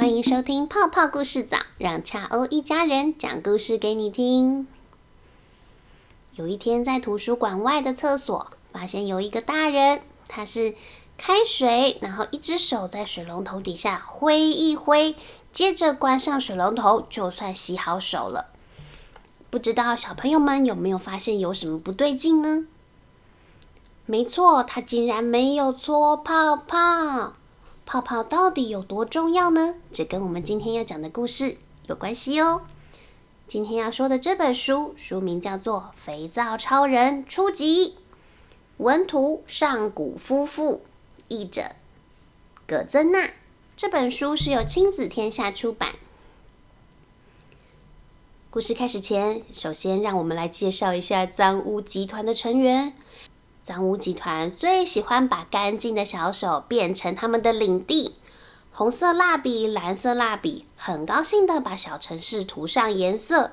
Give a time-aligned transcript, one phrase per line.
[0.00, 4.66] 欢迎收听泡泡故事早，让恰欧一家人讲故事给你听。
[6.36, 10.74] 有一天，在图书馆外的厕所，发现有一个大人，他是
[11.18, 15.14] 开水，然后一只手在水龙头底下挥一挥，
[15.52, 18.46] 接着关上水龙头，就算洗好手了。
[19.50, 22.66] 不知道小朋友们有没有发现有什么不对劲呢？
[24.06, 27.34] 没错，他竟然没有搓泡泡。
[27.92, 29.74] 泡泡到底有多重要呢？
[29.92, 31.56] 这跟我们今天要讲的故事
[31.88, 32.62] 有关系哦。
[33.48, 37.88] 今天要说的这本书，书名叫做《肥皂超人初级》，
[38.76, 40.82] 文图上古夫妇，
[41.26, 41.72] 译者
[42.64, 43.32] 葛增娜。
[43.76, 45.96] 这本书是由亲子天下出版。
[48.50, 52.94] 故事开始前，首先让我们来介绍一下脏污集团的成员。
[53.70, 58.16] 脏污集团最喜欢把干净的小手变成他们的领地。
[58.72, 63.52] 红色蜡笔、蓝色蜡笔，很高兴的把小城市涂上颜色。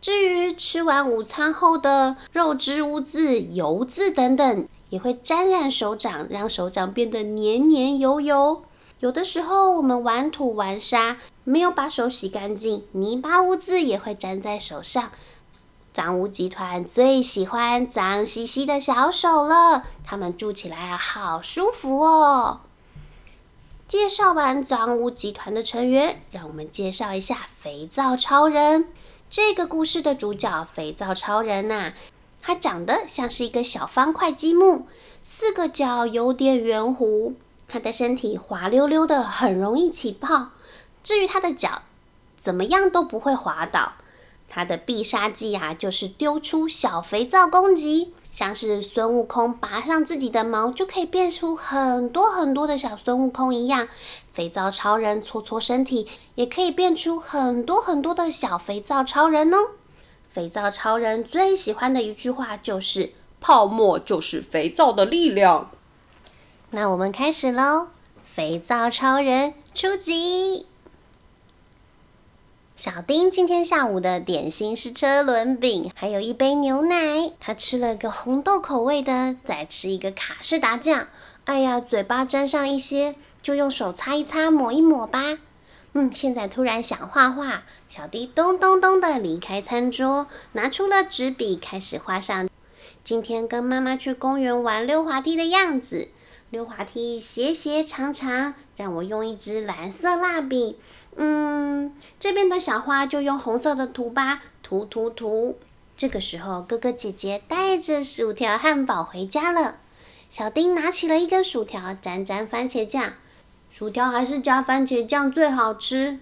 [0.00, 8.62] 至于吃完午餐后的肉汁污渍、油渍等等，也会沾染手掌，让手掌变得黏黏油油。
[9.00, 15.12] 有的时候，我们玩土玩沙，没有把手洗干净，泥巴污渍也会粘在手上。
[16.00, 22.60] 脏污集团最喜欢脏兮兮的小手了，他们住起来，好舒服哦。
[23.86, 28.88] 介绍完脏污集团的成员，让我们介绍一下肥皂超人。
[29.28, 31.92] 这个故事的主角肥皂超人呐，
[32.40, 34.86] 他长得像是一个小方块积木，
[35.20, 37.34] 四个角有点圆弧，
[37.68, 40.52] 他的身体滑溜溜的，很容易起泡。
[41.04, 41.82] 至于他的脚，
[42.38, 43.92] 怎么样都不会滑倒。
[44.50, 53.88] 他的必杀技啊，就是丢出小肥皂攻击，像是孙悟空拔上自己的毛，就可以变出很多很多的小孙悟空一样。
[54.32, 59.58] 肥皂超人搓搓身体，也可以变出很多很多的小肥皂超人哦。
[60.32, 65.70] 肥皂超人最喜欢的一句话就是：“泡沫就是肥皂的力量。”
[66.70, 67.88] 那我们开始喽，
[68.24, 70.66] 肥皂超人出击！
[72.82, 77.30] 小丁今天下午的点心是车轮饼，还有一杯牛奶。
[77.38, 81.06] 他吃了个红豆口味的，再吃一个卡士达酱。
[81.44, 85.36] 哎呀，嘴巴沾上一些，就用手擦一擦，抹一抹吧。
[85.92, 92.48] 嗯，现在突然想画画，小丁咚咚咚的离开餐桌，拿出了纸笔，开始画上
[93.04, 96.08] 今天跟妈妈去公园玩溜滑梯的样子。
[96.48, 100.78] 溜滑梯斜斜长长，让我用一支蓝色蜡笔。
[101.16, 105.58] 嗯，这边的小花就用红色的涂吧，涂涂涂。
[105.96, 109.76] 这个时候，哥哥姐姐带着薯条汉堡回家了。
[110.28, 113.14] 小丁拿起了一根薯条，沾沾番茄酱。
[113.68, 116.18] 薯条还是加番茄酱最好吃。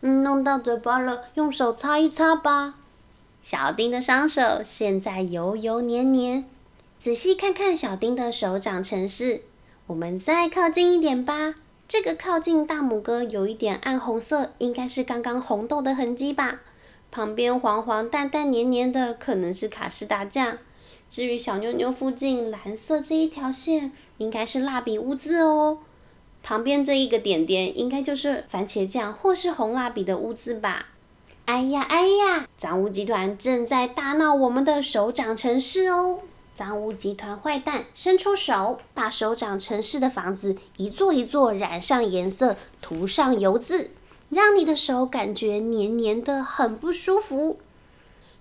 [0.00, 2.74] 嗯，弄到嘴巴了，用手擦一擦吧。
[3.42, 6.44] 小丁的双手现在油油黏黏。
[6.98, 9.42] 仔细看看小丁的手掌城市，
[9.86, 11.54] 我们再靠近一点吧。
[11.90, 16.60] 这个靠近大拇哥有一点暗红色，应该是刚刚红豆的痕迹吧。
[17.10, 20.58] 旁边黄黄淡淡黏黏的，可能是卡士达酱。
[21.08, 25.78] 至于小妞妞附近蓝色这一条线，应该是蜡笔污渍哦。
[26.44, 30.90] 旁边这一个点点，应该就是番茄酱或是红蜡笔的污渍吧。
[31.46, 36.20] 哎呀哎呀，脏污集团正在大闹我们的手掌城市哦。
[36.60, 43.92] 脏污集团坏蛋伸出手，把手掌城市的房子一座一座染上颜色，涂上油渍，
[44.28, 47.56] 让你的手感觉黏黏的，很不舒服。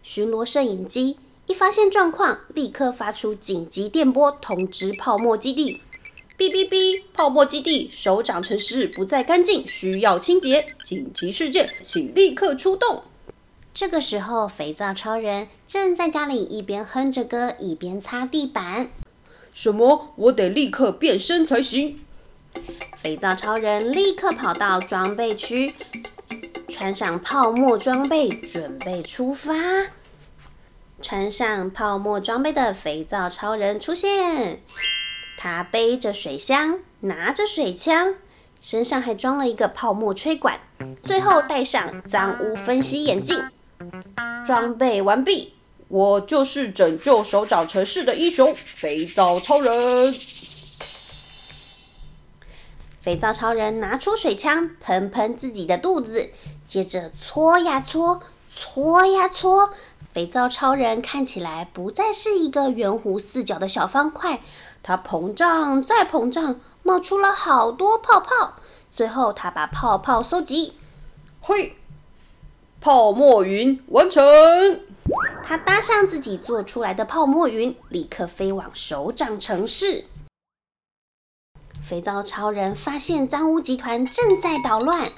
[0.03, 5.79] 巡逻摄影机一发现状况，立刻发出紧急电波通知泡沫基地：
[6.37, 13.01] 哔哔哔，泡沫基地，手掌城市不再干净，需要清洁，紧急事件，请立刻出动。
[13.79, 18.89] 这个时候，肥皂超人正在家里一边哼着歌，一边擦地板。
[19.53, 20.11] 什么？
[20.17, 21.97] 我得立刻变身才行！
[23.01, 25.73] 肥皂超人立刻跑到装备区，
[26.67, 29.53] 穿上泡沫装备，准备出发。
[31.01, 34.61] 穿上泡沫装备的肥皂超人出现，
[35.37, 38.15] 他背着水箱，拿着水枪，
[38.59, 40.59] 身上还装了一个泡沫吹管，
[41.01, 43.41] 最后戴上脏污分析眼镜。
[44.49, 45.53] 装备完毕，
[45.89, 50.11] 我就是拯救手掌城市的英雄——肥皂超人。
[52.99, 56.31] 肥皂超人拿出水枪，喷喷自己的肚子，
[56.65, 59.69] 接着搓呀搓，搓呀搓。
[60.11, 64.41] 肥皂超人看起来不再是一个圆弧四角的小方块，
[64.81, 68.55] 它膨胀再膨胀，冒出了好多泡泡。
[68.91, 70.73] 最后，他把泡泡收集，
[71.39, 71.75] 嘿，
[72.81, 74.23] 泡沫云完成。
[75.43, 80.05] 他搭上自己做出来的泡沫云，立刻飞往首长城市。
[81.81, 85.09] 肥皂超人发现脏污集团正在捣乱，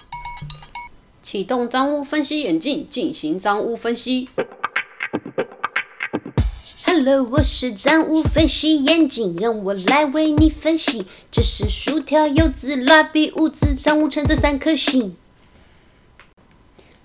[1.21, 4.29] 启动脏污分析眼镜进行脏污分析。
[6.85, 11.05] Hello，我是脏污分析眼镜，让我来为你分析。
[11.31, 15.15] 这是薯条、柚子、蜡笔、污渍，脏污成这三颗星。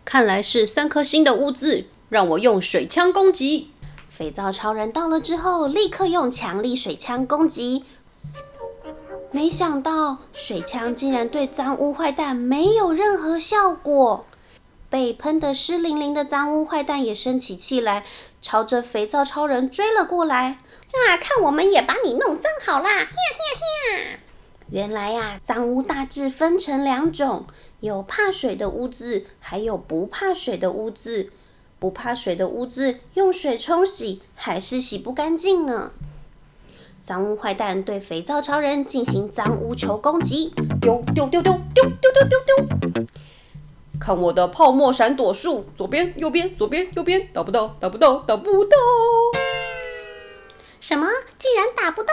[0.07, 3.73] 看来是三颗星的污渍，让我用水枪攻击。
[4.09, 7.83] 肥皂超人到了之后，立刻用强力水枪攻击。
[9.33, 14.25] 没想到水枪竟然对脏污坏蛋没有任何效果，
[14.89, 18.07] 被喷得湿淋淋的脏污坏蛋也生起气来，
[18.41, 20.61] 朝着肥皂超人追了过来。
[20.93, 22.91] 啊，看我们也把你弄脏好啦！
[22.91, 24.19] 呀呀呀！
[24.71, 27.45] 原来呀，脏污大致分成两种，
[27.87, 31.33] 有怕水的污渍，还有不怕水的污渍。
[31.79, 35.93] 不怕水的污渍用水冲洗还是洗不干净呢。
[37.03, 43.07] 脏污坏蛋对肥皂超人进行脏污球攻击，丢丢丢丢丢丢丢丢丢！
[44.01, 48.77] 看我的泡沫闪躲术，左边右边左边右边，打不到打不到打不到！
[50.81, 51.07] 什么？
[51.39, 52.09] 竟然打不到？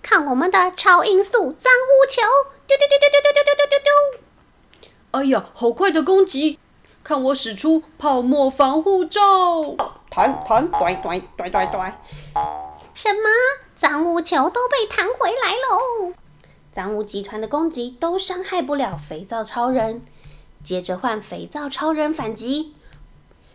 [0.00, 2.22] 看我们的超音速脏污球，
[2.66, 4.20] 丢丢丢丢丢丢丢丢丢丢！
[5.12, 6.58] 哎呀，好快的攻击！
[7.04, 9.76] 看我使出泡沫防护罩，
[10.08, 12.00] 弹弹拽拽拽拽拽！
[12.94, 13.28] 什么？
[13.76, 16.14] 脏污球都被弹回来喽！
[16.72, 20.00] 脏污集团的攻击都伤害不了肥皂超人。
[20.64, 22.74] 接着换肥皂超人反击。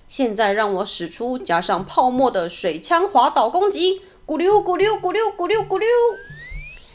[0.07, 5.87] 现在让我使出加上泡沫的水枪滑倒攻击，咕溜咕溜咕溜咕溜咕溜！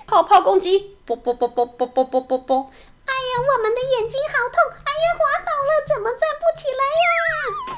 [0.06, 2.66] 泡泡攻击，啵啵啵啵啵啵啵啵啵！
[3.06, 4.56] 哎呀，我们的眼睛好痛！
[4.84, 7.74] 哎呀，滑倒了，怎么站不起来呀？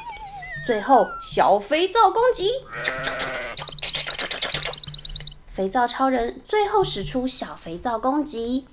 [0.66, 2.50] 最后小肥皂攻击。
[5.50, 8.66] 肥皂超人最后使出小肥皂攻击，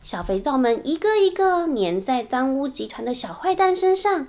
[0.00, 4.28] 小肥皂们一个一个粘在脏污集团的小坏蛋身上，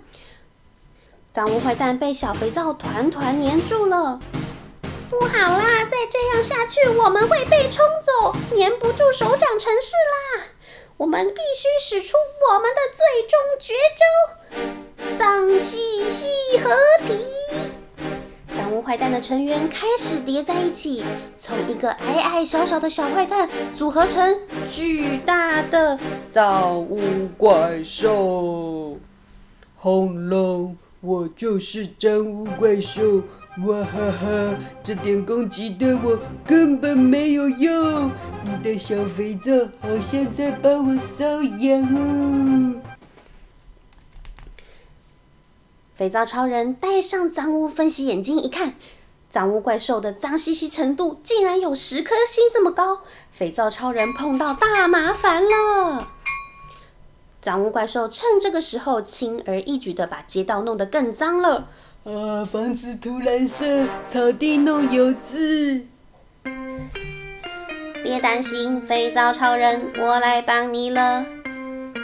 [1.30, 4.20] 脏污坏蛋被小肥皂团团粘住了。
[5.10, 9.94] 不好啦，再这样下去我们会被冲走，粘不住手掌城市
[10.38, 10.46] 啦！
[11.00, 12.18] 我们必须使出
[12.52, 16.70] 我们的最终绝招——脏兮兮合
[17.06, 17.16] 体。
[18.54, 21.06] 脏污坏蛋的成员开始叠在一起，
[21.38, 25.98] 从一个矮矮小小的小坏蛋组合成巨大的
[26.28, 28.98] 脏污怪兽。
[29.78, 30.76] 轰隆！
[31.00, 33.22] 我就是脏污怪兽！
[33.58, 34.56] 哇哈哈！
[34.82, 38.10] 这点攻击对我根本没有用，
[38.46, 39.52] 你的小肥皂
[39.82, 42.82] 好像在帮我瘙痒哦。
[45.96, 48.76] 肥皂超人戴上脏污分析眼镜一看，
[49.30, 53.02] 脏污怪兽的脏兮兮程度竟然有十颗星这么高！
[53.32, 56.08] 肥皂超人碰到大麻烦了。
[57.42, 61.68] 脏污怪兽趁这个时候轻而易举的把街道弄得更脏了。
[62.10, 65.86] 啊，房子涂蓝色，草地弄油渍。
[68.02, 71.24] 别担心，肥皂超人，我来帮你了。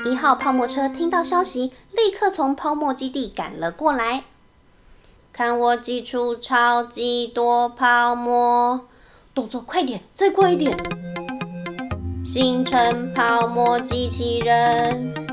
[0.06, 4.26] 一号泡沫车听到消息，立刻从泡沫基地赶了过来。
[5.34, 8.82] 看我挤出超级多泡沫，
[9.34, 10.78] 动作快点，再快一点，
[12.24, 15.25] 形成泡沫机器人。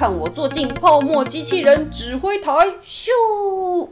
[0.00, 2.50] 看我坐进泡沫机器人指挥台，
[2.82, 3.90] 咻！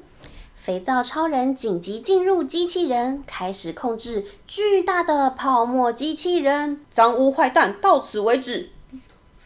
[0.55, 6.81] 肥皂超人紧急进入机器人，开始控制巨大的泡沫机器人。
[6.91, 8.71] 脏污坏蛋，到此为止。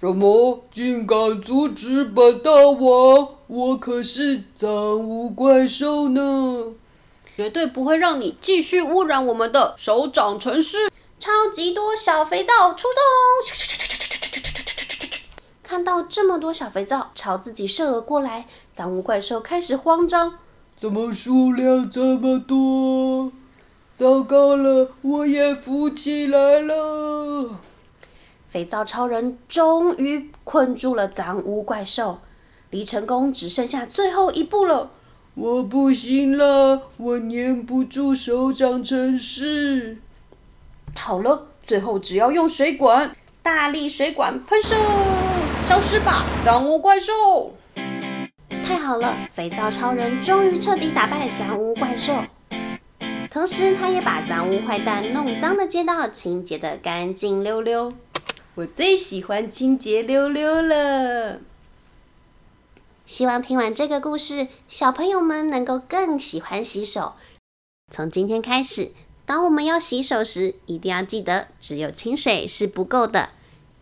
[0.00, 0.62] 什么？
[0.70, 3.30] 竟敢阻止本大王？
[3.48, 6.74] 我可是脏污怪兽呢！
[7.36, 10.88] 绝对不会让你继续污染我们的手掌城市！
[11.18, 13.71] 超级多小肥皂出动！
[15.72, 20.34] 看到这么多小肥皂朝自己射了过来，脏污怪兽开始慌张。
[20.76, 23.32] 怎么数量这么多？
[23.94, 27.58] 糟糕了，我也浮起来了！
[28.50, 32.18] 肥皂超人终于困住了脏污怪兽，
[32.68, 34.90] 离成功只剩下最后一步了。
[35.32, 39.96] 我不行了，我粘不住手掌城市。
[40.94, 44.76] 好了，最后只要用水管，大力水管喷射，
[45.68, 47.52] 消失吧，脏污怪兽！
[48.64, 52.24] 太好了，肥皂超人终于彻底打败脏污怪兽，
[53.30, 57.92] 同时他也把脏污坏蛋弄脏的街道清洁得干净溜溜。
[58.56, 61.40] 我最喜欢清洁溜溜了。
[63.06, 67.14] 希望听完这个故事，小朋友们能够更喜欢洗手。
[67.90, 68.92] 从今天开始，
[69.24, 73.30] 当我们要洗手时，一定要记得，只有清水是不够的。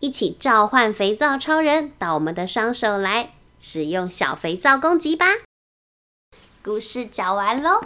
[0.01, 5.27] 一起召唤肥皂超人到我们的双手来，使用小肥皂攻击吧！
[6.63, 7.81] 故事讲完喽。